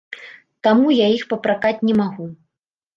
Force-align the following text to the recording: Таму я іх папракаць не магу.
Таму 0.69 0.95
я 1.05 1.11
іх 1.17 1.23
папракаць 1.37 1.77
не 1.87 1.99
магу. 2.05 2.25